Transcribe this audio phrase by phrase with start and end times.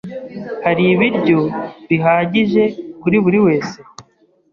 [0.65, 1.39] Hari ibiryo
[1.89, 2.63] bihagije
[3.01, 3.77] kuri buri wese?